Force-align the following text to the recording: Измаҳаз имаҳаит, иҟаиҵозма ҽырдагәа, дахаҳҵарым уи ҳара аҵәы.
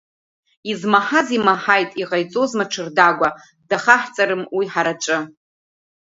Измаҳаз 0.71 1.27
имаҳаит, 1.37 1.91
иҟаиҵозма 2.01 2.65
ҽырдагәа, 2.71 3.29
дахаҳҵарым 3.69 4.41
уи 4.55 4.65
ҳара 4.73 4.93
аҵәы. 4.97 5.19